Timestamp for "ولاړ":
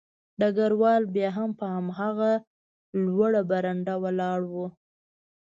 4.03-4.39